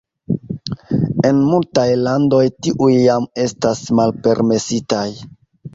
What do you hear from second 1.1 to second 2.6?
En multaj landoj